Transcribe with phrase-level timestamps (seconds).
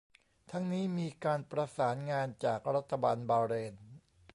[0.51, 3.73] ทั้งนี้มีการประสานงานจากรัฐบาลบาห์เรน